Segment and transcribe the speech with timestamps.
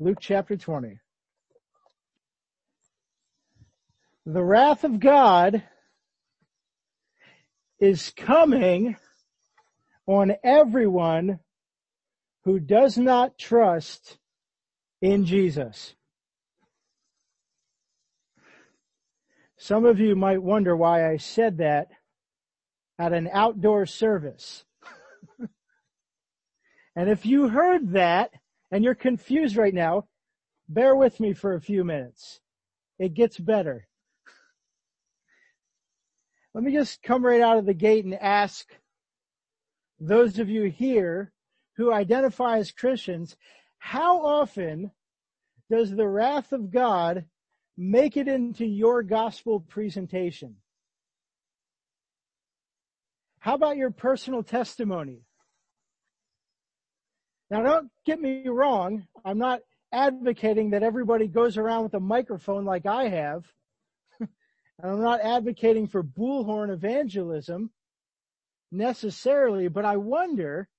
[0.00, 0.98] Luke chapter 20.
[4.26, 5.62] The wrath of God
[7.78, 8.96] is coming
[10.06, 11.40] on everyone
[12.44, 14.18] who does not trust
[15.00, 15.94] in Jesus.
[19.58, 21.88] Some of you might wonder why I said that
[22.98, 24.64] at an outdoor service.
[26.96, 28.30] and if you heard that
[28.72, 30.08] and you're confused right now,
[30.68, 32.40] bear with me for a few minutes.
[32.98, 33.86] It gets better.
[36.54, 38.66] Let me just come right out of the gate and ask
[40.00, 41.32] those of you here
[41.76, 43.36] who identify as Christians,
[43.78, 44.90] how often
[45.70, 47.26] does the wrath of God
[47.76, 50.56] make it into your gospel presentation?
[53.38, 55.22] How about your personal testimony?
[57.52, 59.06] Now don't get me wrong.
[59.26, 59.60] I'm not
[59.92, 63.44] advocating that everybody goes around with a microphone like I have.
[64.20, 64.30] and
[64.82, 67.70] I'm not advocating for bullhorn evangelism
[68.70, 70.70] necessarily, but I wonder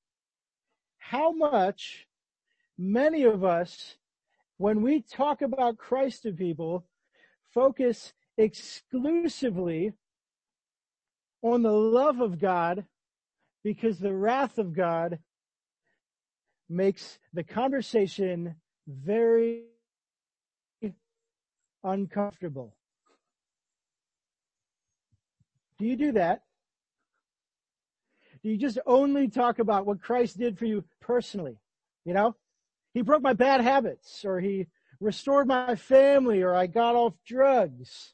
[0.98, 2.08] how much
[2.76, 3.98] many of us,
[4.58, 6.88] when we talk about Christ to people,
[7.54, 9.94] focus exclusively
[11.44, 12.84] on the love of God
[13.64, 15.20] because the wrath of God
[16.74, 18.56] makes the conversation
[18.88, 19.64] very
[21.84, 22.76] uncomfortable.
[25.78, 26.44] Do you do that?
[28.42, 31.58] Do you just only talk about what Christ did for you personally?
[32.06, 32.36] You know,
[32.94, 34.68] he broke my bad habits or he
[35.00, 38.14] restored my family or I got off drugs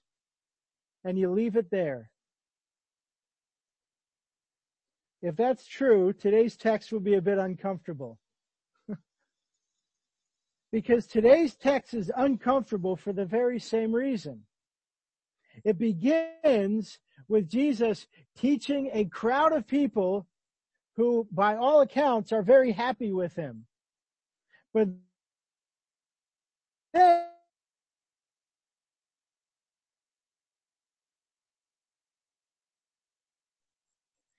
[1.03, 2.11] and you leave it there.
[5.21, 8.19] If that's true, today's text will be a bit uncomfortable.
[10.71, 14.43] Because today's text is uncomfortable for the very same reason.
[15.63, 18.07] It begins with Jesus
[18.37, 20.27] teaching a crowd of people
[20.95, 23.65] who, by all accounts, are very happy with him.
[24.73, 24.89] But
[26.93, 27.25] then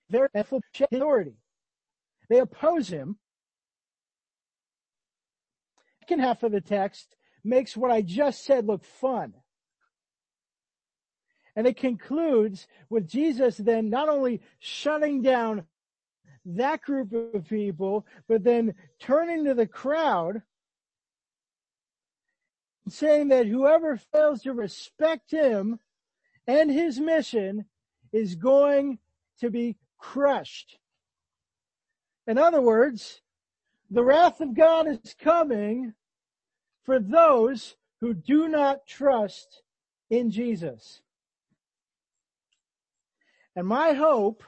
[0.09, 1.35] they're authority.
[2.29, 3.17] They oppose him.
[6.11, 9.33] Second half of the text makes what I just said look fun.
[11.55, 15.63] And it concludes with Jesus then not only shutting down
[16.43, 20.41] that group of people, but then turning to the crowd
[22.89, 25.79] saying that whoever fails to respect him
[26.45, 27.63] and his mission
[28.11, 28.99] is going
[29.39, 30.77] to be crushed.
[32.27, 33.21] In other words,
[33.89, 35.93] the wrath of God is coming
[36.83, 39.61] for those who do not trust
[40.09, 41.01] in Jesus.
[43.55, 44.43] And my hope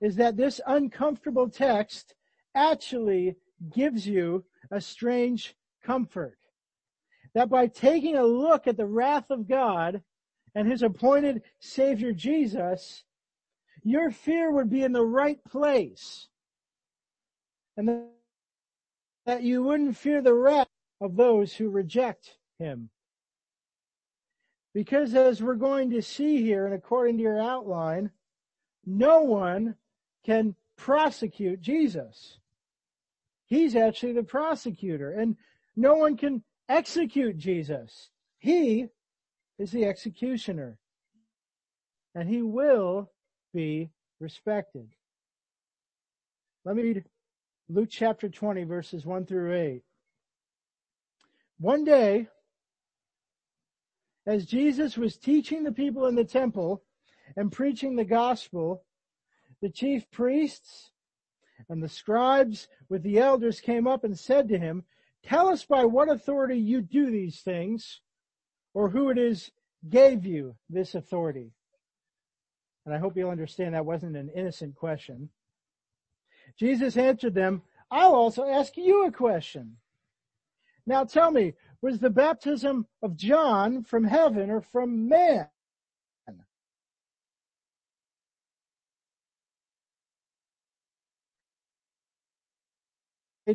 [0.00, 2.14] is that this uncomfortable text
[2.54, 3.36] actually
[3.74, 6.38] gives you a strange comfort.
[7.34, 10.02] That by taking a look at the wrath of God
[10.54, 13.04] and his appointed Savior Jesus,
[13.82, 16.28] your fear would be in the right place.
[17.76, 18.06] And
[19.26, 20.67] that you wouldn't fear the wrath
[21.00, 22.90] of those who reject him.
[24.74, 28.10] Because as we're going to see here, and according to your outline,
[28.84, 29.76] no one
[30.24, 32.38] can prosecute Jesus.
[33.46, 35.36] He's actually the prosecutor and
[35.74, 38.10] no one can execute Jesus.
[38.38, 38.88] He
[39.58, 40.78] is the executioner
[42.14, 43.10] and he will
[43.54, 44.88] be respected.
[46.64, 47.04] Let me read
[47.68, 49.82] Luke chapter 20 verses 1 through 8.
[51.58, 52.28] One day,
[54.26, 56.84] as Jesus was teaching the people in the temple
[57.36, 58.84] and preaching the gospel,
[59.60, 60.90] the chief priests
[61.68, 64.84] and the scribes with the elders came up and said to him,
[65.24, 68.00] Tell us by what authority you do these things,
[68.72, 69.50] or who it is
[69.88, 71.50] gave you this authority.
[72.86, 75.30] And I hope you'll understand that wasn't an innocent question.
[76.56, 79.76] Jesus answered them, I'll also ask you a question.
[80.88, 81.52] Now tell me,
[81.82, 85.46] was the baptism of John from heaven or from man?
[93.46, 93.54] Do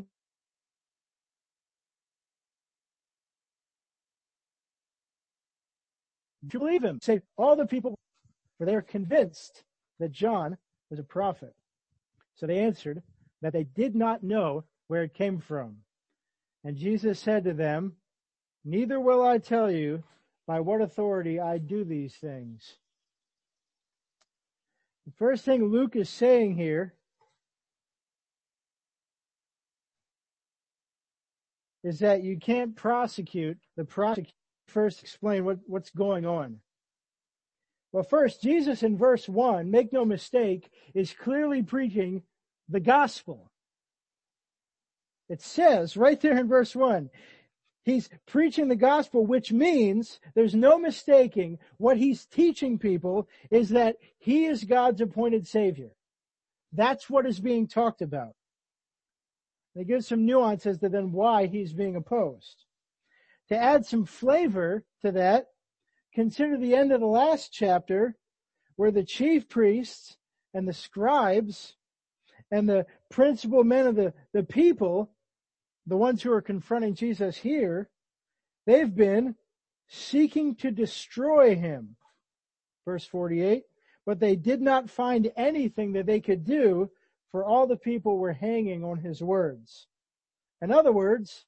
[6.51, 7.00] you believe him?
[7.01, 7.95] Say all the people,
[8.57, 9.63] for they are convinced
[10.00, 10.57] that John
[10.89, 11.56] was a prophet.
[12.36, 13.01] So they answered
[13.41, 15.77] that they did not know where it came from.
[16.63, 17.94] And Jesus said to them,
[18.65, 20.04] Neither will I tell you
[20.48, 22.77] by what authority I do these things.
[25.06, 26.94] The first thing Luke is saying here
[31.83, 34.31] is that you can't prosecute the prosecutor.
[34.68, 36.60] First explain what, what's going on.
[37.92, 42.24] Well, first, Jesus in verse one, make no mistake, is clearly preaching
[42.69, 43.51] the gospel.
[45.30, 47.10] It says right there in verse one,
[47.84, 53.98] he's preaching the gospel, which means there's no mistaking what he's teaching people is that
[54.20, 55.92] he is God's appointed savior.
[56.72, 58.36] That's what is being talked about.
[59.75, 62.66] They give some nuance as to then why he's being opposed.
[63.50, 65.48] To add some flavor to that,
[66.14, 68.16] consider the end of the last chapter
[68.75, 70.18] where the chief priests
[70.54, 71.75] and the scribes
[72.53, 75.09] and the principal men of the, the people,
[75.88, 77.89] the ones who are confronting Jesus here,
[78.67, 79.33] they've been
[79.88, 81.95] seeking to destroy him.
[82.85, 83.63] Verse 48,
[84.05, 86.91] but they did not find anything that they could do
[87.31, 89.88] for all the people were hanging on his words.
[90.61, 91.45] In other words,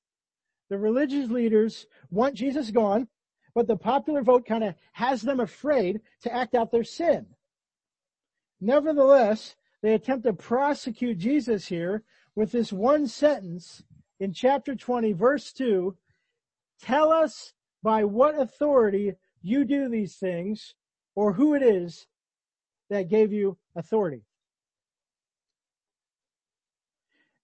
[0.71, 3.07] the religious leaders want Jesus gone,
[3.53, 7.27] but the popular vote kind of has them afraid to act out their sin.
[8.59, 9.55] Nevertheless,
[9.85, 12.01] they attempt to prosecute Jesus here
[12.35, 13.83] with this one sentence
[14.19, 15.95] in chapter 20 verse 2.
[16.81, 17.53] Tell us
[17.83, 20.73] by what authority you do these things
[21.13, 22.07] or who it is
[22.89, 24.23] that gave you authority.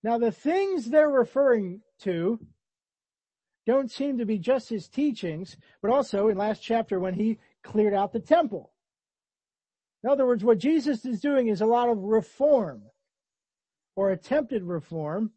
[0.02, 2.40] Now the things they're referring to
[3.68, 7.94] don't seem to be just his teachings, but also in last chapter when he cleared
[7.94, 8.71] out the temple.
[10.04, 12.84] In other words, what Jesus is doing is a lot of reform
[13.96, 15.32] or attempted reform.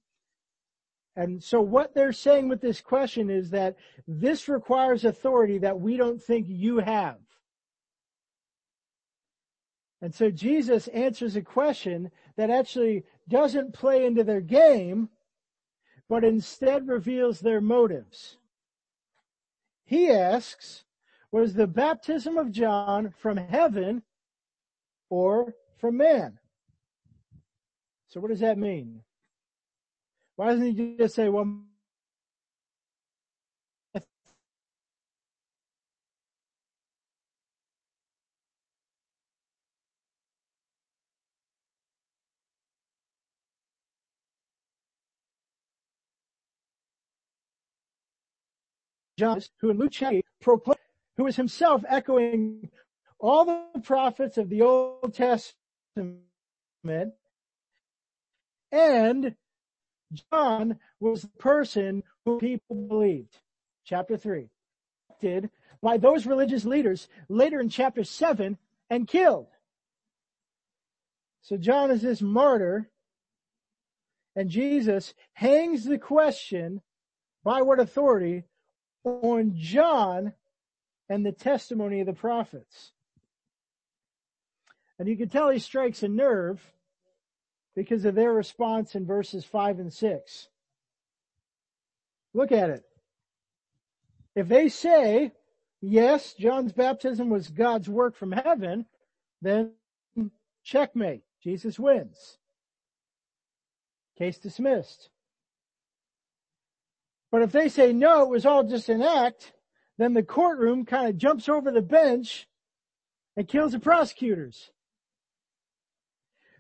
[1.17, 3.77] And so what they're saying with this question is that
[4.09, 7.19] this requires authority that we don't think you have.
[10.01, 15.09] And so Jesus answers a question that actually doesn't play into their game,
[16.09, 18.37] but instead reveals their motives.
[19.85, 20.85] He asks,
[21.31, 24.03] was the baptism of John from heaven
[25.15, 26.39] or from man?
[28.09, 29.03] So what does that mean?
[30.35, 31.63] Why doesn't he just say, well,
[49.17, 50.79] John, who in Luke chapter proclaimed,
[51.17, 52.69] who is himself echoing
[53.25, 56.21] all the prophets of the Old Testament,
[58.71, 59.35] and
[60.31, 63.39] John was the person who people believed.
[63.87, 64.51] Chapter three.
[65.23, 65.51] Did
[65.81, 68.59] by those religious leaders later in chapter seven
[68.91, 69.49] and killed.
[71.41, 72.91] So John is this martyr
[74.37, 76.83] and Jesus hangs the question
[77.43, 78.45] by what authority
[79.05, 80.35] on John
[81.09, 82.94] and the testimony of the prophets.
[84.99, 86.63] And you can tell he strikes a nerve
[87.75, 90.49] because of their response in verses 5 and 6.
[92.33, 92.85] Look at it.
[94.35, 95.33] If they say,
[95.81, 98.87] yes, John's baptism was God's work from heaven,
[99.43, 99.73] then
[100.63, 101.23] checkmate.
[101.43, 102.39] Jesus wins.
[104.19, 105.11] Case dismissed.
[107.31, 109.53] But if they say no, it was all just an act,
[109.99, 112.49] then the courtroom kind of jumps over the bench
[113.37, 114.71] and kills the prosecutors.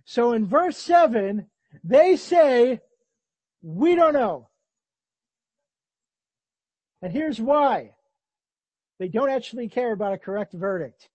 [0.04, 1.49] So in verse seven,
[1.82, 2.80] they say,
[3.62, 4.49] we don't know.
[7.02, 7.92] And here's why.
[8.99, 11.08] They don't actually care about a correct verdict.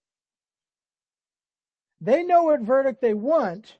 [2.01, 3.77] They know what verdict they want,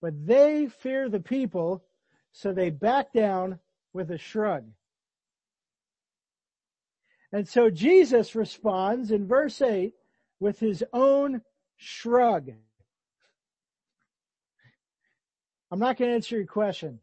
[0.00, 1.84] but they fear the people,
[2.32, 3.58] so they back down
[3.92, 4.64] with a shrug.
[7.32, 9.92] And so Jesus responds in verse 8
[10.38, 11.42] with his own
[11.76, 12.50] shrug.
[15.74, 17.00] I'm not going to answer your question.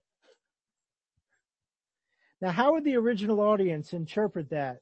[2.39, 4.79] Now, how would the original audience interpret that?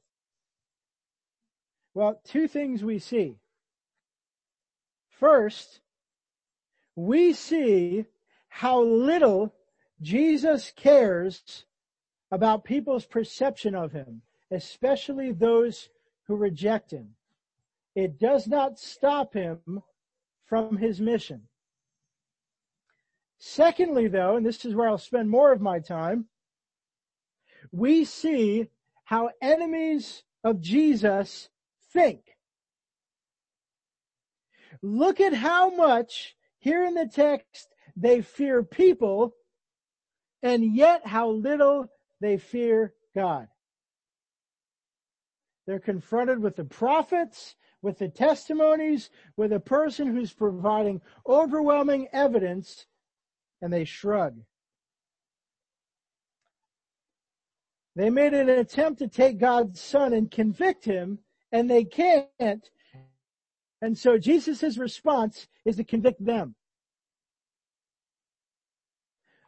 [1.92, 3.40] Well, two things we see.
[5.08, 5.80] First,
[6.94, 8.04] we see
[8.46, 9.52] how little
[10.00, 11.64] Jesus cares
[12.30, 15.88] about people's perception of him especially those
[16.28, 17.16] who reject him.
[17.96, 19.82] It does not stop him
[20.46, 21.48] from his mission.
[23.42, 26.26] Secondly, though, and this is where I'll spend more of my time,
[27.72, 28.68] we see
[29.04, 31.48] how enemies of Jesus
[31.92, 32.20] think.
[34.82, 39.34] Look at how much here in the text they fear people
[40.42, 41.86] and yet how little
[42.20, 43.48] they fear God.
[45.66, 52.86] They're confronted with the prophets, with the testimonies, with a person who's providing overwhelming evidence,
[53.62, 54.40] and they shrug.
[57.96, 61.18] They made an attempt to take God's son and convict him,
[61.52, 62.70] and they can't.
[63.82, 66.54] And so Jesus' response is to convict them.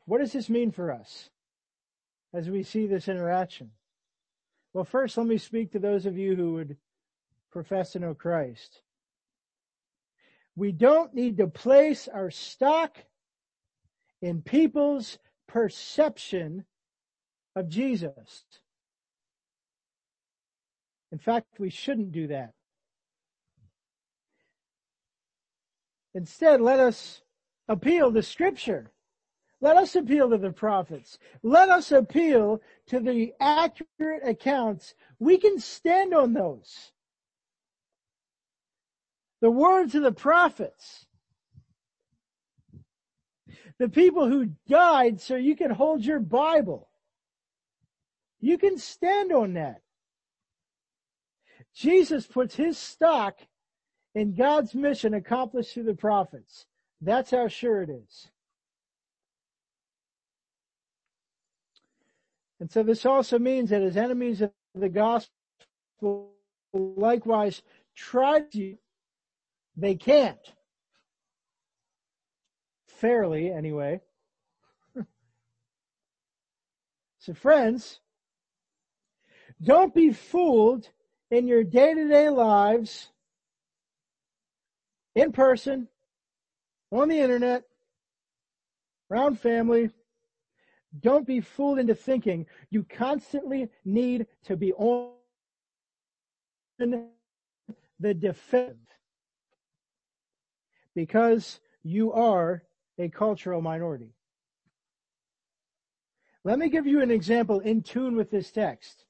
[0.05, 1.31] What does this mean for us
[2.35, 3.71] as we see this interaction?
[4.75, 6.77] Well, first, let me speak to those of you who would
[7.53, 8.83] profess to know Christ.
[10.57, 12.97] We don't need to place our stock
[14.23, 16.65] in people's perception
[17.55, 18.45] of Jesus.
[21.11, 22.55] In fact, we shouldn't do that.
[26.15, 27.21] Instead, let us
[27.69, 28.91] appeal to scripture.
[29.61, 31.19] Let us appeal to the prophets.
[31.43, 34.95] Let us appeal to the accurate accounts.
[35.19, 36.93] We can stand on those.
[39.41, 41.07] The words of the prophets.
[43.83, 46.89] The people who died so you can hold your Bible.
[48.39, 49.83] You can stand on that.
[51.75, 53.41] Jesus puts his stock
[54.15, 56.67] in God's mission accomplished through the prophets.
[57.01, 58.29] That's how sure it is.
[62.61, 66.31] And so this also means that as enemies of the gospel
[66.73, 67.63] likewise
[67.97, 68.77] try to,
[69.77, 70.39] they can't.
[73.03, 74.01] Fairly, anyway.
[77.19, 77.99] so friends,
[79.61, 80.89] don't be fooled
[81.29, 83.09] in your day-to-day lives,
[85.17, 85.89] in person,
[86.93, 87.65] on the internet,
[89.11, 89.91] around family,
[91.01, 95.11] don't be fooled into thinking you constantly need to be on
[96.79, 98.77] the defensive
[100.95, 102.63] because you are
[103.03, 104.15] a cultural minority.
[106.45, 109.05] Let me give you an example in tune with this text.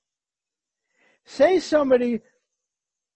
[1.24, 2.20] Say somebody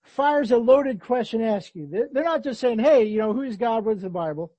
[0.03, 2.09] fires a loaded question ask you.
[2.13, 3.85] They're not just saying, hey, you know, who's God?
[3.85, 4.53] What's the Bible?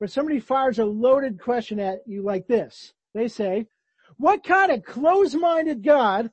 [0.00, 2.92] But somebody fires a loaded question at you like this.
[3.14, 3.68] They say,
[4.16, 6.30] what kind of close-minded God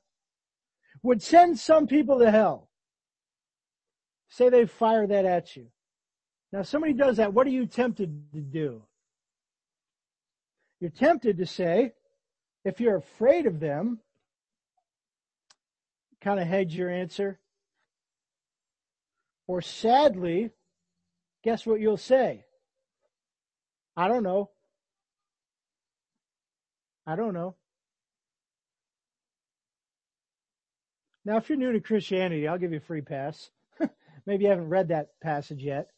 [1.02, 2.68] would send some people to hell?
[4.28, 5.68] Say they fire that at you.
[6.52, 8.82] Now somebody does that, what are you tempted to do?
[10.80, 11.92] You're tempted to say,
[12.64, 14.00] if you're afraid of them,
[16.20, 17.38] kind of hedge your answer.
[19.46, 20.50] Or sadly,
[21.42, 22.44] guess what you'll say?
[23.96, 24.50] I don't know.
[27.06, 27.56] I don't know.
[31.24, 33.50] Now, if you're new to Christianity, I'll give you a free pass.
[34.26, 35.88] Maybe you haven't read that passage yet.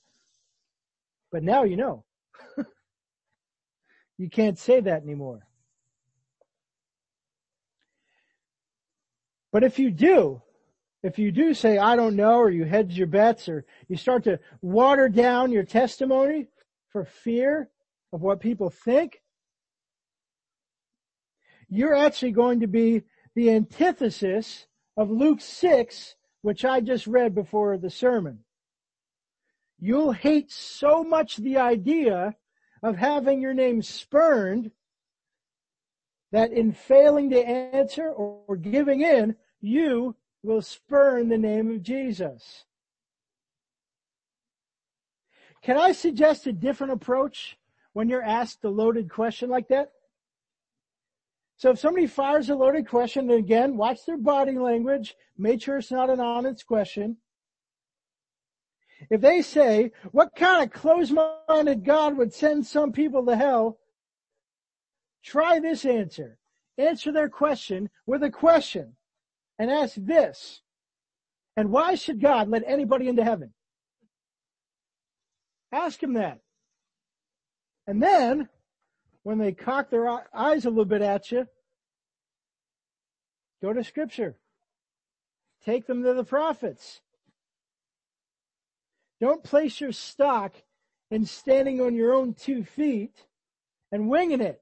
[1.31, 2.05] But now you know.
[4.19, 5.47] you can't say that anymore.
[9.53, 10.43] But if you do,
[11.03, 14.25] if you do say, I don't know, or you hedge your bets, or you start
[14.25, 16.47] to water down your testimony
[16.91, 17.69] for fear
[18.13, 19.21] of what people think,
[21.69, 23.03] you're actually going to be
[23.35, 24.67] the antithesis
[24.97, 28.41] of Luke 6, which I just read before the sermon.
[29.81, 32.37] You'll hate so much the idea
[32.83, 34.71] of having your name spurned
[36.33, 42.65] that in failing to answer or giving in, you will spurn the name of Jesus.
[45.63, 47.57] Can I suggest a different approach
[47.93, 49.93] when you're asked a loaded question like that?
[51.59, 55.93] So if somebody fires a loaded question, again, watch their body language, make sure it's
[55.93, 57.19] not an honest question.
[59.13, 63.79] If they say, what kind of close-minded God would send some people to hell?
[65.23, 66.39] Try this answer.
[66.79, 68.97] Answer their question with a question
[69.59, 70.63] and ask this.
[71.59, 73.53] And why should God let anybody into heaven?
[75.71, 76.39] Ask him that.
[77.87, 78.49] And then
[79.25, 81.47] when they cock their eyes a little bit at you,
[83.61, 84.37] go to scripture.
[85.67, 87.03] Take them to the prophets.
[89.23, 90.53] Don't place your stock
[91.09, 93.15] in standing on your own two feet
[93.93, 94.61] and winging it.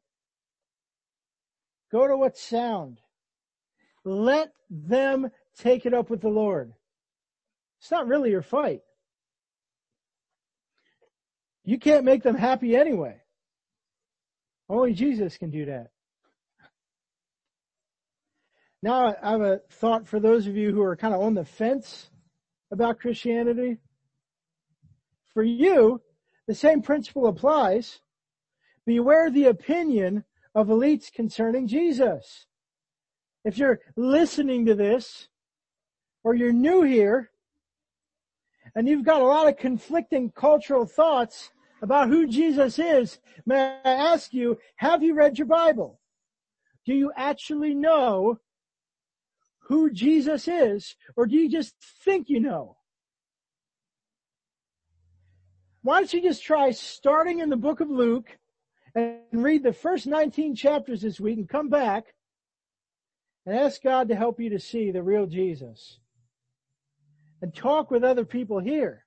[1.91, 3.01] Go to what's sound.
[4.05, 6.75] let them take it up with the Lord.
[7.81, 8.83] It's not really your fight.
[11.65, 13.17] You can't make them happy anyway.
[14.69, 15.87] Only Jesus can do that.
[18.83, 21.47] Now I have a thought for those of you who are kind of on the
[21.47, 22.11] fence
[22.71, 23.79] about Christianity.
[25.33, 26.03] For you,
[26.47, 28.01] the same principle applies.
[28.87, 32.47] Beware the opinion of elites concerning Jesus.
[33.45, 35.29] If you're listening to this,
[36.25, 37.31] or you're new here,
[38.75, 41.51] and you've got a lot of conflicting cultural thoughts
[41.83, 46.01] about who Jesus is, may I ask you, have you read your Bible?
[46.85, 48.39] Do you actually know
[49.61, 52.77] who Jesus is, or do you just think you know?
[55.83, 58.37] Why don't you just try starting in the book of Luke
[58.95, 62.05] and read the first 19 chapters this week and come back
[63.47, 65.99] and ask God to help you to see the real Jesus
[67.41, 69.07] and talk with other people here.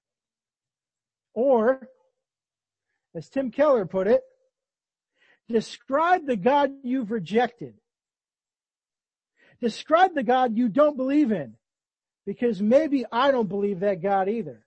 [1.35, 1.87] Or,
[3.15, 4.21] as Tim Keller put it,
[5.47, 7.75] describe the God you've rejected.
[9.61, 11.55] Describe the God you don't believe in
[12.25, 14.62] because maybe I don't believe that God either.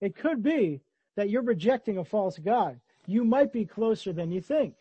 [0.00, 0.80] It could be
[1.16, 2.80] that you're rejecting a false God.
[3.06, 4.74] You might be closer than you think.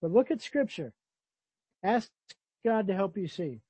[0.00, 0.92] But look at scripture.
[1.82, 2.10] Ask
[2.64, 3.60] God to help you see.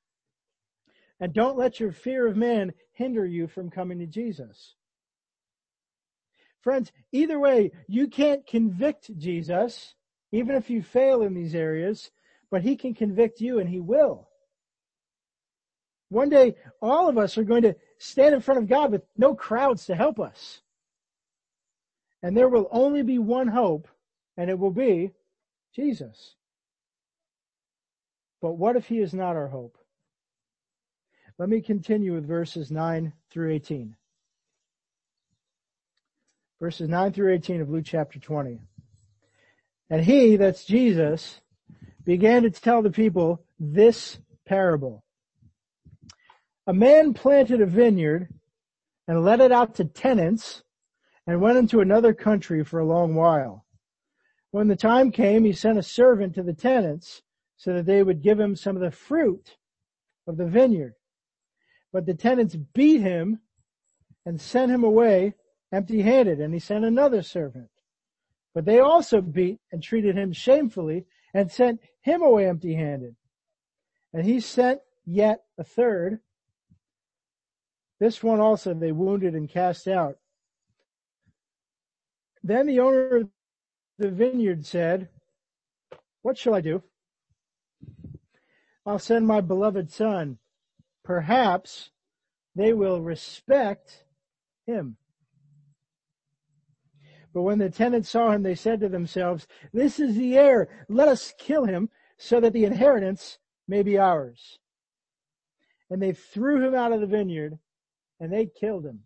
[1.21, 4.75] And don't let your fear of man hinder you from coming to Jesus.
[6.61, 9.95] Friends, either way, you can't convict Jesus,
[10.33, 12.11] even if you fail in these areas,
[12.51, 14.29] but he can convict you and he will.
[16.09, 19.35] One day, all of us are going to stand in front of God with no
[19.35, 20.61] crowds to help us.
[22.23, 23.89] And there will only be one hope,
[24.37, 25.13] and it will be
[25.75, 26.35] Jesus.
[28.41, 29.79] But what if he is not our hope?
[31.39, 33.97] Let me continue with verses 9 through 18.
[36.61, 38.61] Verses 9 through 18 of Luke chapter 20.
[39.90, 41.40] And he, that's Jesus,
[42.05, 45.04] began to tell the people this parable.
[46.66, 48.29] A man planted a vineyard
[49.07, 50.62] and let it out to tenants
[51.27, 53.66] and went into another country for a long while.
[54.50, 57.22] When the time came, he sent a servant to the tenants
[57.57, 59.57] so that they would give him some of the fruit
[60.27, 60.94] of the vineyard.
[61.92, 63.40] But the tenants beat him
[64.24, 65.35] and sent him away
[65.72, 67.68] empty handed and he sent another servant.
[68.55, 73.16] But they also beat and treated him shamefully and sent him away empty handed.
[74.12, 76.20] And he sent yet a third
[78.00, 80.18] this one also they wounded and cast out.
[82.42, 83.30] Then the owner of
[83.98, 85.09] the vineyard said,
[86.22, 86.83] What shall I do?
[88.85, 90.38] I'll send my beloved son.
[91.02, 91.90] Perhaps
[92.54, 94.04] they will respect
[94.66, 94.96] him.
[97.33, 100.68] But when the tenants saw him, they said to themselves, This is the heir.
[100.88, 104.59] Let us kill him so that the inheritance may be ours.
[105.90, 107.59] And they threw him out of the vineyard
[108.25, 109.01] and they killed him.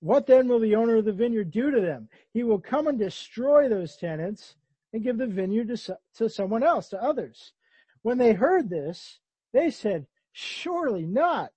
[0.00, 2.08] What then will the owner of the vineyard do to them?
[2.32, 4.56] He will come and destroy those tenants
[4.94, 7.52] and give the vineyard to, to someone else, to others.
[8.00, 9.20] When they heard this,
[9.52, 11.50] they said, surely not.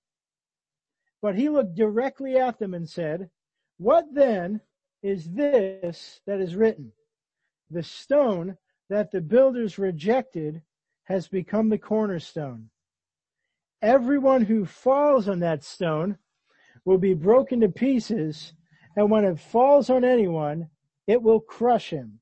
[1.22, 3.30] But he looked directly at them and said,
[3.78, 4.60] what then
[5.02, 6.92] is this that is written?
[7.70, 8.58] The stone
[8.90, 10.60] that the builders rejected
[11.04, 12.68] has become the cornerstone.
[13.82, 16.18] Everyone who falls on that stone
[16.84, 18.52] will be broken to pieces,
[18.96, 20.68] and when it falls on anyone,
[21.06, 22.20] it will crush him.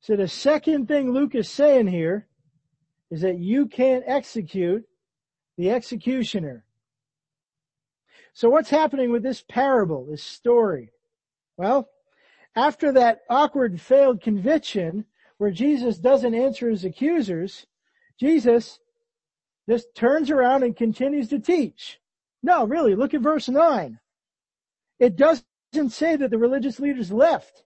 [0.00, 2.28] So the second thing Luke is saying here
[3.10, 4.84] is that you can't execute
[5.56, 6.64] the executioner.
[8.32, 10.90] So what's happening with this parable, this story?
[11.56, 11.88] Well,
[12.56, 15.04] after that awkward failed conviction
[15.38, 17.66] where Jesus doesn't answer his accusers,
[18.18, 18.80] Jesus
[19.68, 22.00] just turns around and continues to teach.
[22.42, 23.98] No, really, look at verse 9.
[24.98, 25.44] It doesn't
[25.90, 27.64] say that the religious leaders left.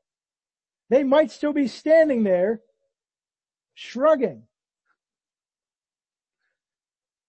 [0.91, 2.63] They might still be standing there
[3.75, 4.45] shrugging.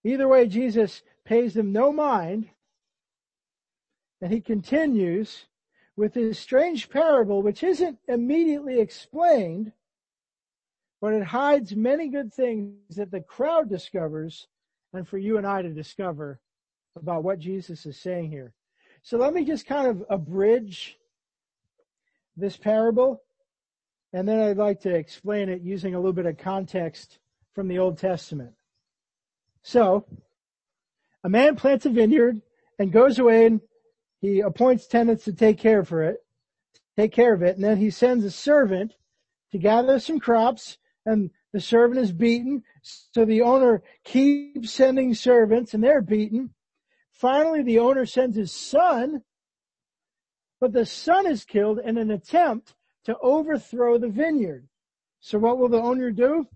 [0.03, 2.49] Either way, Jesus pays them no mind
[4.21, 5.45] and he continues
[5.95, 9.71] with his strange parable, which isn't immediately explained,
[11.01, 14.47] but it hides many good things that the crowd discovers
[14.93, 16.39] and for you and I to discover
[16.95, 18.53] about what Jesus is saying here.
[19.01, 20.97] So let me just kind of abridge
[22.35, 23.21] this parable
[24.11, 27.19] and then I'd like to explain it using a little bit of context
[27.53, 28.53] from the Old Testament.
[29.61, 30.05] So,
[31.23, 32.41] a man plants a vineyard
[32.79, 33.61] and goes away and
[34.21, 36.17] he appoints tenants to take care for it,
[36.97, 38.95] take care of it, and then he sends a servant
[39.51, 42.63] to gather some crops and the servant is beaten.
[42.81, 46.53] So the owner keeps sending servants and they're beaten.
[47.11, 49.23] Finally, the owner sends his son,
[50.59, 54.67] but the son is killed in an attempt to overthrow the vineyard.
[55.19, 56.47] So what will the owner do?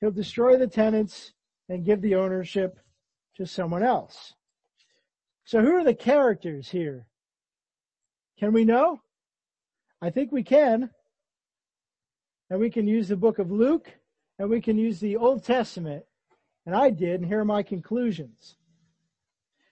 [0.00, 1.32] He'll destroy the tenants
[1.68, 2.78] and give the ownership
[3.36, 4.34] to someone else.
[5.44, 7.06] So who are the characters here?
[8.38, 9.00] Can we know?
[10.02, 10.90] I think we can.
[12.50, 13.90] And we can use the book of Luke
[14.38, 16.04] and we can use the Old Testament.
[16.64, 18.56] And I did, and here are my conclusions.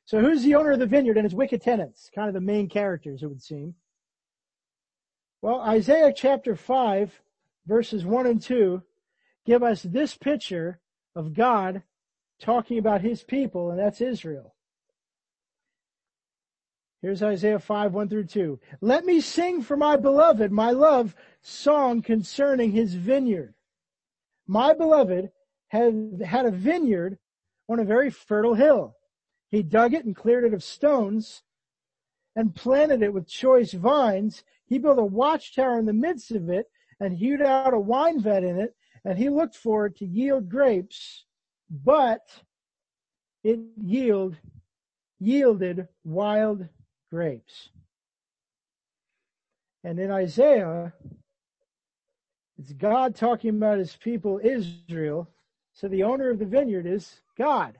[0.06, 2.10] So who's the owner of the vineyard and its wicked tenants?
[2.14, 3.74] Kind of the main characters, it would seem.
[5.42, 7.20] Well, Isaiah chapter 5,
[7.66, 8.82] verses 1 and 2
[9.44, 10.80] give us this picture
[11.14, 11.82] of God
[12.40, 14.53] talking about his people, and that's Israel.
[17.04, 18.58] Here's Isaiah 5, 1 through 2.
[18.80, 23.52] Let me sing for my beloved, my love, song concerning his vineyard.
[24.46, 25.30] My beloved
[25.68, 27.18] had, had a vineyard
[27.68, 28.96] on a very fertile hill.
[29.50, 31.42] He dug it and cleared it of stones
[32.36, 34.42] and planted it with choice vines.
[34.64, 38.44] He built a watchtower in the midst of it and hewed out a wine vat
[38.44, 41.26] in it and he looked for it to yield grapes,
[41.68, 42.22] but
[43.42, 44.38] it yield,
[45.20, 46.66] yielded wild
[47.14, 47.68] grapes.
[49.84, 50.92] And in Isaiah,
[52.58, 55.30] it's God talking about his people Israel.
[55.74, 57.76] So the owner of the vineyard is God.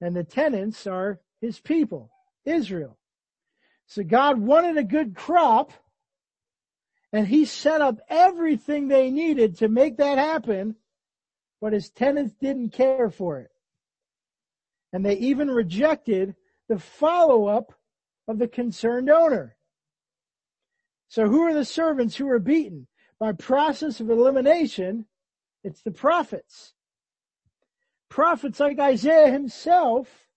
[0.00, 2.12] And the tenants are his people,
[2.44, 2.96] Israel.
[3.88, 5.72] So God wanted a good crop
[7.12, 10.76] and he set up everything they needed to make that happen,
[11.60, 13.50] but his tenants didn't care for it.
[14.92, 16.36] And they even rejected
[16.68, 17.74] the follow-up
[18.30, 19.56] of the concerned owner.
[21.08, 22.86] So who are the servants who were beaten?
[23.18, 25.06] By process of elimination,
[25.64, 26.74] it's the prophets.
[28.08, 30.28] Prophets like Isaiah himself,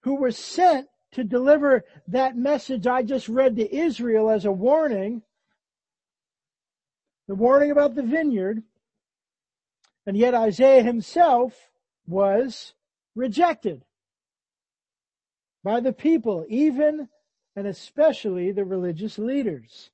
[0.00, 5.22] who were sent to deliver that message I just read to Israel as a warning,
[7.28, 8.62] the warning about the vineyard,
[10.04, 11.70] and yet Isaiah himself
[12.06, 12.74] was
[13.14, 13.84] rejected
[15.64, 17.08] by the people, even
[17.56, 19.90] and especially the religious leaders.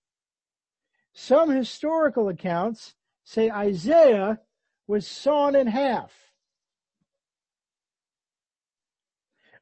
[1.15, 4.41] Some historical accounts say Isaiah
[4.87, 6.13] was sawn in half.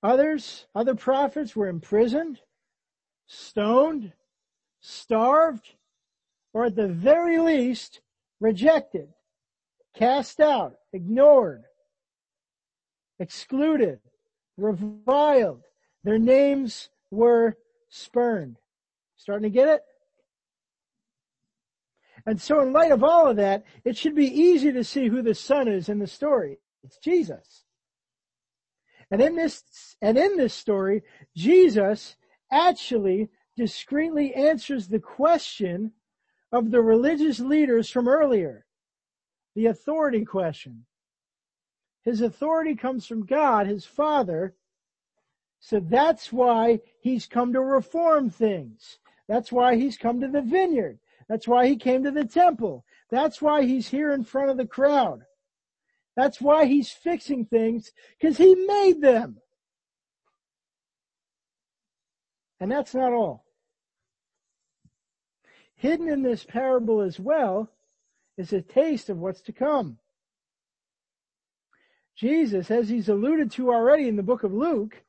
[0.02, 2.40] Others, other prophets were imprisoned,
[3.26, 4.12] stoned,
[4.80, 5.74] starved,
[6.54, 8.00] or at the very least,
[8.40, 9.08] rejected,
[9.94, 11.64] cast out, ignored,
[13.18, 14.00] excluded,
[14.56, 15.64] reviled.
[16.04, 17.56] Their names were
[17.88, 18.58] spurned.
[19.16, 19.82] Starting to get it?
[22.26, 25.22] And so in light of all of that, it should be easy to see who
[25.22, 26.58] the son is in the story.
[26.84, 27.64] It's Jesus.
[29.10, 31.02] And in this, and in this story,
[31.34, 32.16] Jesus
[32.52, 35.92] actually discreetly answers the question
[36.52, 38.66] of the religious leaders from earlier.
[39.54, 40.84] The authority question.
[42.04, 44.54] His authority comes from God, his father.
[45.60, 48.98] So that's why he's come to reform things.
[49.28, 50.98] That's why he's come to the vineyard.
[51.28, 52.84] That's why he came to the temple.
[53.10, 55.22] That's why he's here in front of the crowd.
[56.16, 59.38] That's why he's fixing things, because he made them.
[62.60, 63.44] And that's not all.
[65.76, 67.70] Hidden in this parable as well
[68.36, 69.98] is a taste of what's to come.
[72.16, 75.02] Jesus, as he's alluded to already in the book of Luke,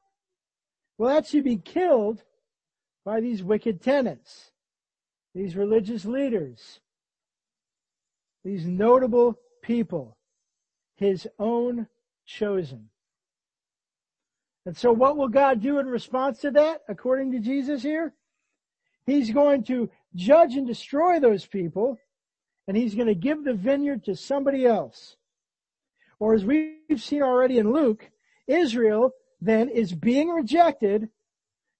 [0.99, 2.21] will actually be killed
[3.03, 4.51] by these wicked tenants,
[5.33, 6.79] these religious leaders,
[8.43, 10.15] these notable people
[10.99, 11.87] his own
[12.25, 12.89] chosen.
[14.65, 18.13] And so what will God do in response to that, according to Jesus here?
[19.05, 21.97] He's going to judge and destroy those people,
[22.67, 25.15] and he's going to give the vineyard to somebody else.
[26.19, 28.09] Or as we've seen already in Luke,
[28.45, 31.09] Israel then is being rejected,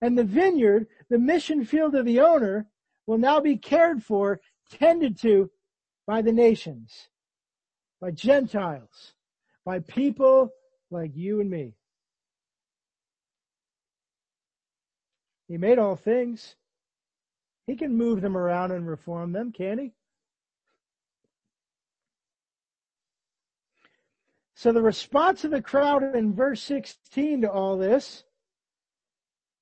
[0.02, 2.68] and the vineyard, the mission field of the owner,
[3.06, 4.40] will now be cared for,
[4.72, 5.50] tended to
[6.08, 7.10] by the nations
[8.02, 9.14] by Gentiles,
[9.66, 10.52] by people
[10.90, 11.74] like you and me.
[15.48, 16.56] He made all things.
[17.68, 19.94] He can move them around and reform them, can he?
[24.60, 28.26] So the response of the crowd in verse 16 to all this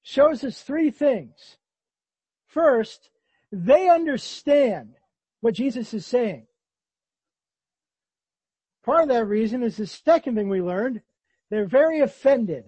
[0.01, 1.57] shows us three things.
[2.47, 3.11] First,
[3.51, 4.95] they understand
[5.41, 6.47] what Jesus is saying.
[8.83, 11.03] Part of that reason is the second thing we learned.
[11.51, 12.63] They're very offended.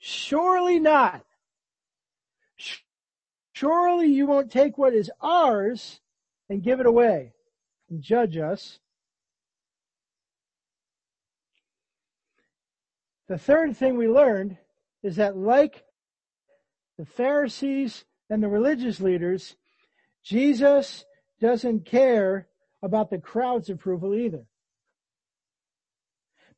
[0.00, 1.24] Surely not.
[3.52, 6.00] Surely you won't take what is ours
[6.48, 7.34] and give it away
[7.88, 8.80] and judge us.
[13.30, 14.58] The third thing we learned
[15.04, 15.84] is that like
[16.98, 19.54] the Pharisees and the religious leaders,
[20.24, 21.04] Jesus
[21.40, 22.48] doesn't care
[22.82, 24.46] about the crowd's approval either.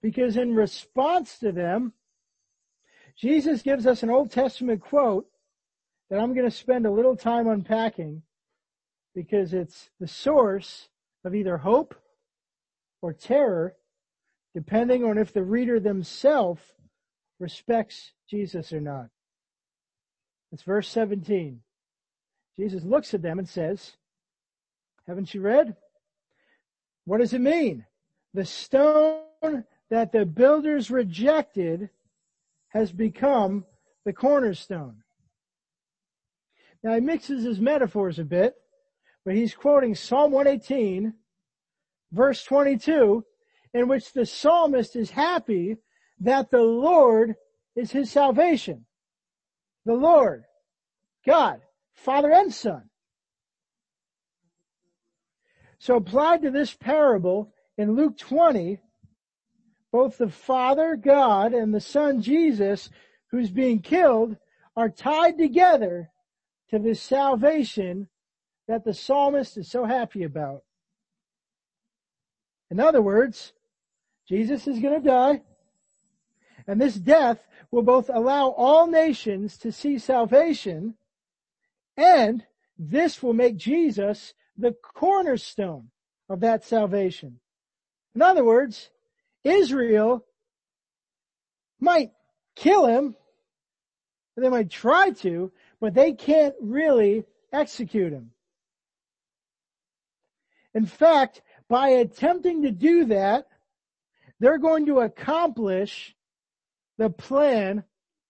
[0.00, 1.92] Because in response to them,
[3.18, 5.26] Jesus gives us an Old Testament quote
[6.08, 8.22] that I'm going to spend a little time unpacking
[9.14, 10.88] because it's the source
[11.22, 11.94] of either hope
[13.02, 13.76] or terror,
[14.54, 16.62] depending on if the reader themselves
[17.38, 19.08] respects Jesus or not.
[20.52, 21.60] It's verse 17.
[22.56, 23.92] Jesus looks at them and says,
[25.06, 25.74] haven't you read?
[27.04, 27.86] What does it mean?
[28.34, 31.90] The stone that the builders rejected
[32.68, 33.64] has become
[34.04, 35.02] the cornerstone.
[36.82, 38.54] Now he mixes his metaphors a bit,
[39.24, 41.14] but he's quoting Psalm 118,
[42.12, 43.24] verse 22,
[43.74, 45.76] in which the psalmist is happy
[46.20, 47.34] that the Lord
[47.74, 48.84] is his salvation.
[49.84, 50.44] The Lord,
[51.26, 51.60] God,
[51.94, 52.90] Father and Son.
[55.78, 58.78] So applied to this parable in Luke 20,
[59.90, 62.88] both the Father, God, and the Son, Jesus,
[63.30, 64.36] who's being killed,
[64.76, 66.10] are tied together
[66.70, 68.08] to this salvation
[68.68, 70.62] that the psalmist is so happy about.
[72.70, 73.52] In other words,
[74.28, 75.42] Jesus is going to die,
[76.66, 80.94] and this death will both allow all nations to see salvation,
[81.96, 82.44] and
[82.78, 85.88] this will make Jesus the cornerstone
[86.28, 87.40] of that salvation.
[88.14, 88.90] In other words,
[89.44, 90.24] Israel
[91.80, 92.12] might
[92.54, 93.16] kill him,
[94.36, 98.30] they might try to, but they can't really execute him.
[100.74, 103.46] In fact, by attempting to do that,
[104.42, 106.16] they're going to accomplish
[106.98, 107.84] the plan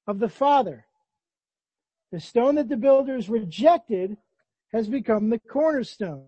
[0.07, 0.85] of the Father.
[2.12, 4.18] The stone that the builders rejected
[4.75, 6.27] has become the cornerstone.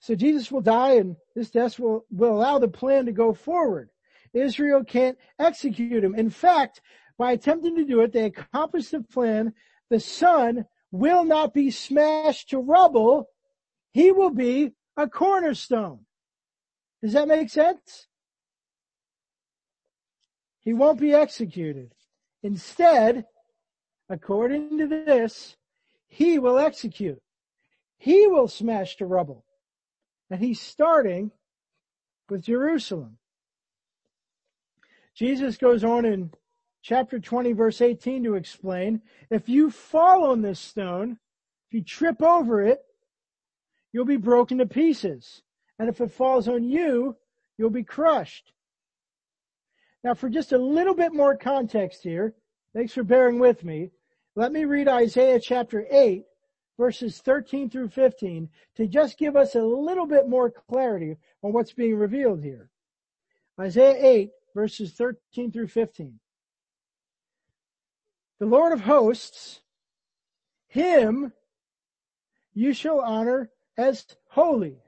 [0.00, 3.90] So Jesus will die and this death will, will allow the plan to go forward.
[4.32, 6.14] Israel can't execute him.
[6.14, 6.80] In fact,
[7.18, 9.52] by attempting to do it, they accomplish the plan.
[9.90, 13.28] The son will not be smashed to rubble.
[13.92, 16.06] He will be a cornerstone.
[17.06, 18.08] Does that make sense?
[20.58, 21.94] He won't be executed.
[22.42, 23.26] Instead,
[24.08, 25.56] according to this,
[26.08, 27.22] he will execute.
[27.96, 29.44] He will smash to rubble.
[30.30, 31.30] And he's starting
[32.28, 33.18] with Jerusalem.
[35.14, 36.32] Jesus goes on in
[36.82, 41.20] chapter 20 verse 18 to explain, if you fall on this stone,
[41.68, 42.80] if you trip over it,
[43.92, 45.42] you'll be broken to pieces.
[45.78, 47.16] And if it falls on you,
[47.58, 48.52] you'll be crushed.
[50.02, 52.34] Now for just a little bit more context here,
[52.72, 53.90] thanks for bearing with me,
[54.34, 56.24] let me read Isaiah chapter 8
[56.78, 61.72] verses 13 through 15 to just give us a little bit more clarity on what's
[61.72, 62.68] being revealed here.
[63.58, 66.20] Isaiah 8 verses 13 through 15.
[68.38, 69.62] The Lord of hosts,
[70.68, 71.32] him
[72.52, 74.82] you shall honor as holy.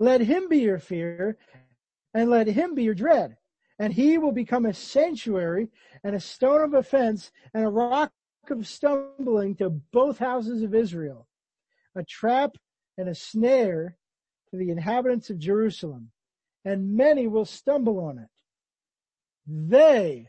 [0.00, 1.36] Let him be your fear
[2.14, 3.36] and let him be your dread.
[3.78, 5.68] And he will become a sanctuary
[6.02, 8.12] and a stone of offense and a rock
[8.48, 11.28] of stumbling to both houses of Israel,
[11.94, 12.56] a trap
[12.98, 13.96] and a snare
[14.50, 16.10] to the inhabitants of Jerusalem,
[16.64, 18.28] and many will stumble on it.
[19.46, 20.28] They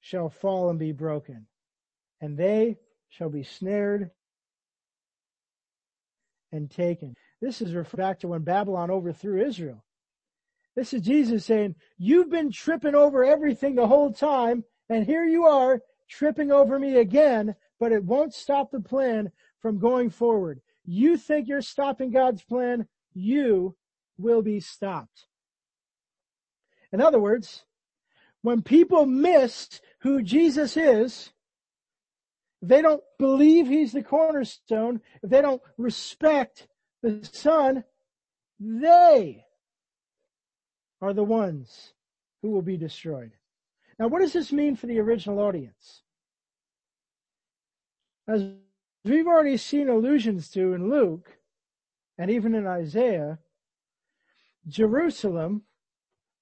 [0.00, 1.46] shall fall and be broken,
[2.20, 4.10] and they shall be snared
[6.52, 7.14] and taken.
[7.40, 9.82] This is back to when Babylon overthrew Israel.
[10.76, 15.44] This is Jesus saying, you've been tripping over everything the whole time, and here you
[15.44, 20.60] are tripping over me again, but it won't stop the plan from going forward.
[20.84, 23.76] You think you're stopping God's plan, you
[24.18, 25.26] will be stopped.
[26.92, 27.64] In other words,
[28.42, 31.30] when people miss who Jesus is,
[32.62, 36.68] they don't believe he's the cornerstone, if they don't respect
[37.02, 37.84] the son,
[38.58, 39.44] they
[41.00, 41.94] are the ones
[42.42, 43.32] who will be destroyed.
[43.98, 46.02] Now, what does this mean for the original audience?
[48.28, 48.44] As
[49.04, 51.38] we've already seen allusions to in Luke
[52.18, 53.38] and even in Isaiah,
[54.68, 55.62] Jerusalem,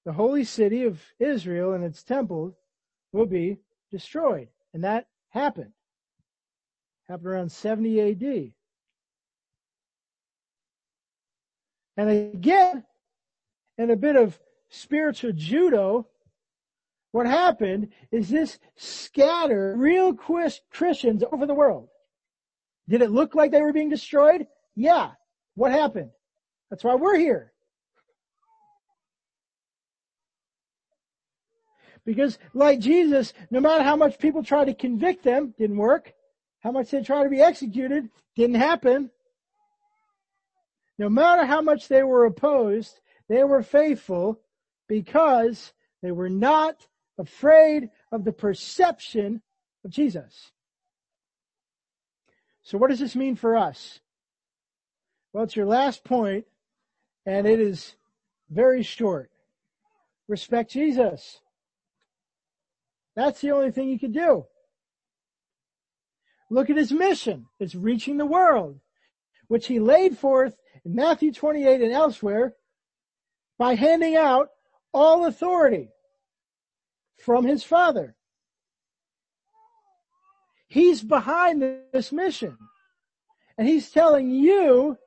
[0.05, 2.57] the holy city of Israel and its temple
[3.11, 3.59] will be
[3.91, 4.49] destroyed.
[4.73, 5.73] And that happened.
[7.07, 8.53] Happened around 70 AD.
[11.99, 12.85] And again,
[13.77, 16.07] in a bit of spiritual judo,
[17.11, 21.89] what happened is this scattered real Christians over the world.
[22.87, 24.47] Did it look like they were being destroyed?
[24.77, 25.11] Yeah.
[25.55, 26.11] What happened?
[26.69, 27.51] That's why we're here.
[32.05, 36.13] Because like Jesus, no matter how much people try to convict them, didn't work.
[36.61, 39.11] How much they try to be executed, didn't happen.
[40.99, 44.41] No matter how much they were opposed, they were faithful
[44.89, 49.41] because they were not afraid of the perception
[49.85, 50.51] of Jesus.
[52.63, 54.01] So what does this mean for us?
[55.31, 56.45] Well, it's your last point,
[57.25, 57.95] and it is
[58.49, 59.31] very short.
[60.27, 61.39] Respect Jesus.
[63.15, 64.45] That's the only thing you can do.
[66.49, 67.45] Look at his mission.
[67.57, 68.79] It's reaching the world,
[69.47, 72.55] which he laid forth in Matthew 28 and elsewhere
[73.57, 74.49] by handing out
[74.93, 75.89] all authority
[77.17, 78.15] from his father.
[80.67, 81.61] He's behind
[81.91, 82.57] this mission.
[83.57, 84.97] And he's telling you,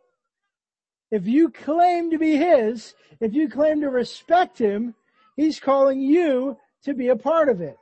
[1.11, 4.95] if you claim to be his, if you claim to respect him,
[5.37, 7.77] he's calling you to be a part of it.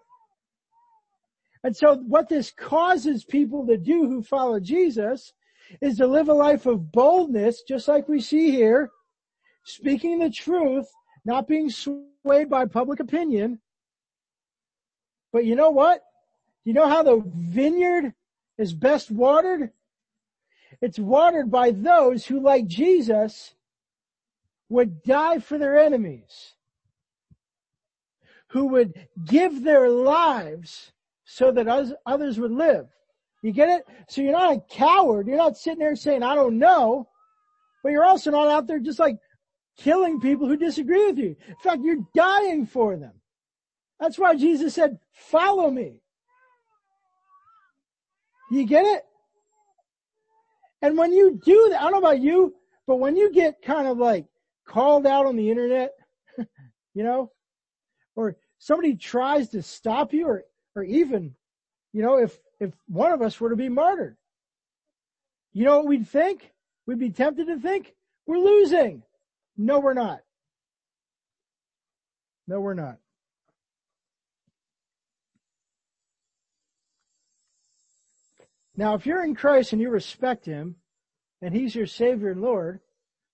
[1.65, 5.33] And so what this causes people to do who follow Jesus
[5.81, 8.91] is to live a life of boldness, just like we see here,
[9.65, 10.87] speaking the truth,
[11.25, 13.61] not being swayed by public opinion.
[15.33, 16.03] But you know what?
[16.65, 18.15] You know how the vineyard
[18.59, 19.71] is best watered?
[20.81, 23.55] It's watered by those who, like Jesus,
[24.69, 26.55] would die for their enemies,
[28.49, 30.93] who would give their lives
[31.25, 32.89] so that others would live.
[33.43, 33.87] You get it?
[34.09, 35.27] So you're not a coward.
[35.27, 37.09] You're not sitting there saying, I don't know.
[37.83, 39.17] But you're also not out there just like
[39.79, 41.37] killing people who disagree with you.
[41.49, 43.13] In fact, you're dying for them.
[43.99, 46.01] That's why Jesus said, follow me.
[48.51, 49.05] You get it?
[50.83, 52.55] And when you do that, I don't know about you,
[52.87, 54.27] but when you get kind of like
[54.67, 55.93] called out on the internet,
[56.95, 57.31] you know,
[58.17, 61.35] or somebody tries to stop you or, or even,
[61.93, 64.17] you know, if, if one of us were to be martyred,
[65.53, 66.53] you know what we'd think?
[66.87, 67.95] We'd be tempted to think
[68.27, 69.03] we're losing.
[69.57, 70.21] No, we're not.
[72.47, 72.99] No, we're not.
[78.77, 80.77] Now, if you're in Christ and you respect Him,
[81.43, 82.81] and He's your Savior and Lord,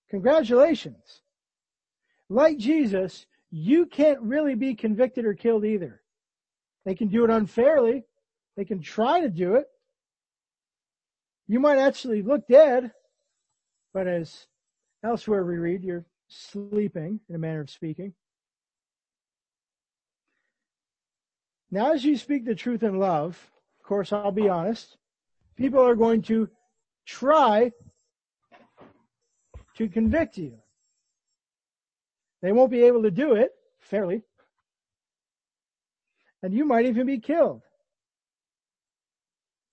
[0.09, 1.21] congratulations.
[2.29, 6.01] Like Jesus, you can't really be convicted or killed either.
[6.85, 8.03] They can do it unfairly.
[8.57, 9.67] They can try to do it.
[11.47, 12.91] You might actually look dead,
[13.93, 14.47] but as
[15.03, 18.13] elsewhere we read, you're sleeping, in a manner of speaking.
[21.69, 23.39] Now, as you speak the truth in love,
[23.79, 24.97] of course, I'll be honest,
[25.55, 26.49] people are going to
[27.05, 27.71] try
[29.75, 30.57] to convict you.
[32.41, 34.23] They won't be able to do it fairly.
[36.41, 37.61] And you might even be killed.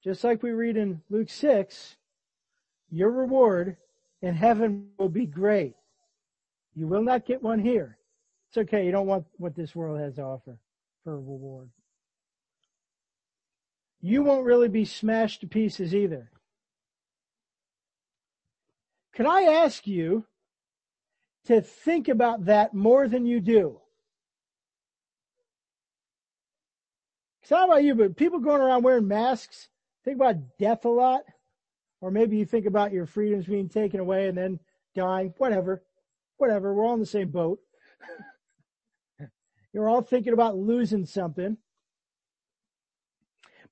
[0.05, 1.97] Just like we read in Luke 6,
[2.91, 3.79] your reward
[4.21, 5.75] in heaven will be great.
[6.75, 7.97] You will not get one here.
[8.51, 8.85] It's okay.
[8.85, 10.59] You don't want what this world has to offer
[11.03, 11.71] for a reward.
[14.03, 16.31] You won't really be smashed to pieces either.
[19.15, 20.27] Can I ask you
[21.47, 23.81] to think about that more than you do?
[27.41, 29.69] Because how about you, but people going around wearing masks,
[30.05, 31.23] think about death a lot.
[32.01, 34.61] Or maybe you think about your freedoms being taken away and then
[34.95, 35.83] dying, whatever
[36.37, 37.59] whatever, we're all in the same boat.
[39.73, 41.57] You're all thinking about losing something.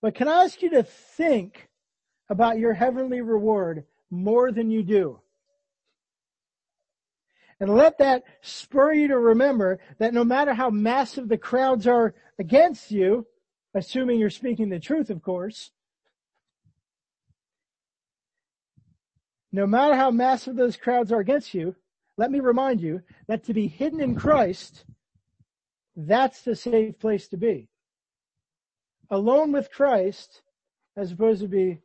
[0.01, 1.69] But can I ask you to think
[2.29, 5.21] about your heavenly reward more than you do?
[7.61, 12.15] And let that spur you to remember that no matter how massive the crowds are
[12.39, 13.27] against you,
[13.75, 15.71] assuming you're speaking the truth, of course,
[19.53, 21.77] no matter how massive those crowds are against you,
[22.17, 24.85] let me remind you that to be hidden in Christ,
[25.95, 27.69] that's the safe place to be.
[29.11, 30.43] Alone with Christ,
[30.97, 31.81] as opposed to be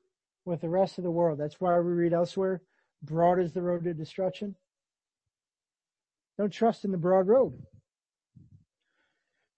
[0.45, 1.37] with the rest of the world.
[1.37, 2.61] That's why we read elsewhere,
[3.03, 4.55] broad is the road to destruction.
[6.37, 7.53] Don't trust in the broad road.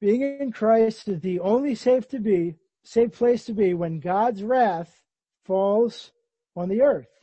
[0.01, 4.41] Being in Christ is the only safe to be, safe place to be when God's
[4.41, 5.01] wrath
[5.45, 6.11] falls
[6.55, 7.18] on the earth.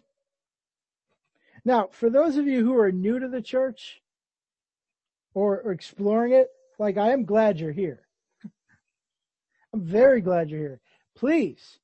[1.66, 4.00] Now, for those of you who are new to the church
[5.34, 6.46] or, or exploring it,
[6.78, 8.06] like I am glad you're here.
[9.74, 10.80] I'm very glad you're here.
[11.16, 11.80] Please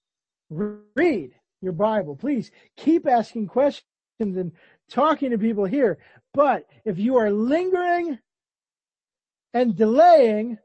[0.51, 2.15] read your Bible.
[2.15, 3.83] Please keep asking questions
[4.21, 4.53] and
[4.89, 5.99] talking to people here.
[6.33, 8.21] But if you are lingering
[9.53, 10.59] and delaying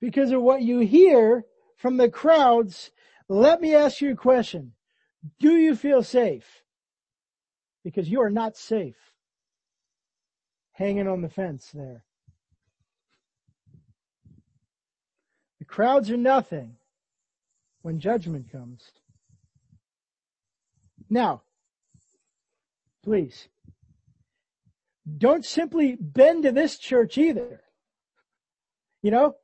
[0.00, 1.44] because of what you hear
[1.76, 2.90] from the crowds,
[3.28, 4.72] let me ask you a question.
[5.38, 6.59] Do you feel safe?
[7.84, 8.96] Because you are not safe
[10.72, 12.04] hanging on the fence there.
[15.58, 16.76] The crowds are nothing
[17.82, 18.90] when judgment comes.
[21.08, 21.42] Now,
[23.02, 23.48] please,
[25.18, 27.60] don't simply bend to this church either.
[29.02, 29.36] You know?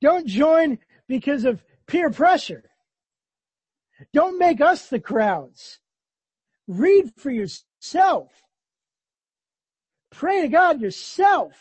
[0.00, 2.64] Don't join because of peer pressure.
[4.12, 5.78] Don't make us the crowds.
[6.66, 8.30] Read for yourself.
[10.10, 11.54] Pray to God yourself.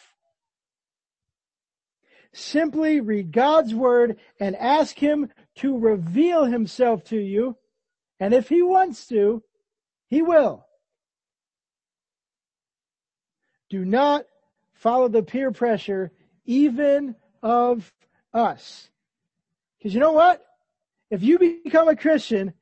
[2.33, 7.57] Simply read God's word and ask Him to reveal Himself to you.
[8.19, 9.43] And if He wants to,
[10.07, 10.65] He will.
[13.69, 14.25] Do not
[14.73, 16.11] follow the peer pressure
[16.45, 17.93] even of
[18.33, 18.89] us.
[19.77, 20.43] Because you know what?
[21.09, 22.53] If you become a Christian,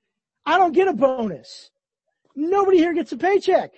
[0.45, 1.70] I don't get a bonus.
[2.35, 3.73] Nobody here gets a paycheck.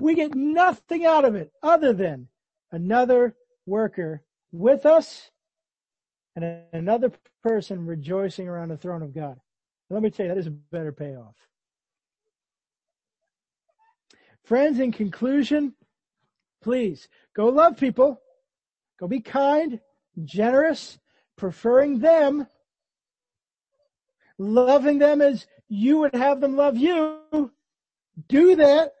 [0.00, 2.28] we get nothing out of it other than
[2.72, 3.34] another
[3.66, 5.30] worker with us
[6.36, 7.12] and another
[7.42, 9.38] person rejoicing around the throne of God.
[9.88, 11.34] Let me tell you, that is a better payoff.
[14.44, 15.74] Friends, in conclusion,
[16.62, 18.20] please go love people.
[18.98, 19.80] Go be kind,
[20.24, 20.98] generous,
[21.36, 22.46] preferring them,
[24.38, 27.50] loving them as you would have them love you.
[28.28, 28.92] Do that,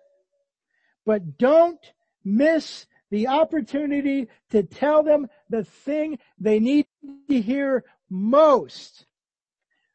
[1.04, 1.80] but don't
[2.24, 6.86] miss the opportunity to tell them the thing they need
[7.28, 9.04] to hear most.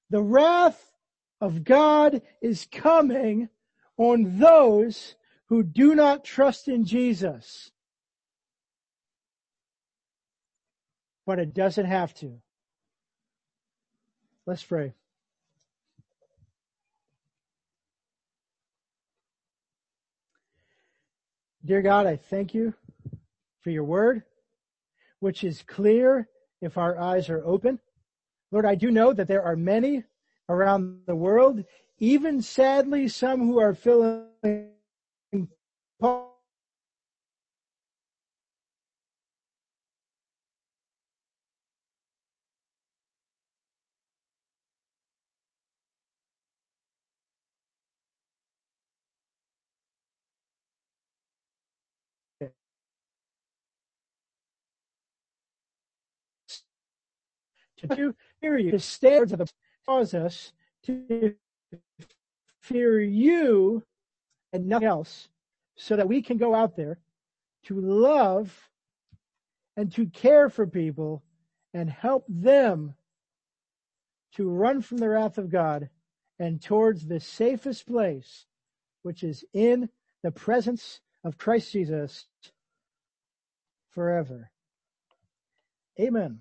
[0.10, 0.92] The wrath
[1.40, 3.50] of God is coming
[3.98, 5.16] on those
[5.48, 7.72] who do not trust in Jesus.
[11.26, 12.42] But it doesn't have to.
[14.46, 14.94] Let's pray.
[21.66, 22.76] Dear God, I thank you
[23.62, 24.22] for your word,
[25.20, 26.30] which is clear
[26.62, 27.80] if our eyes are open.
[28.52, 30.04] Lord, I do know that there are many
[30.48, 31.64] around the world,
[31.98, 34.70] even sadly some who are feeling
[57.88, 58.72] to fear you.
[58.72, 59.52] The standards of the
[59.86, 60.52] cause us
[60.84, 61.36] to
[62.62, 63.84] fear you
[64.54, 65.30] and nothing else
[65.76, 66.98] so that we can go out there
[67.66, 68.70] to love
[69.78, 71.24] and to care for people
[71.74, 72.96] and help them
[74.36, 75.90] to run from the wrath of God
[76.40, 78.46] and towards the safest place,
[79.04, 79.90] which is in
[80.24, 82.26] the presence of Christ Jesus
[83.92, 84.52] forever.
[86.00, 86.40] Amen.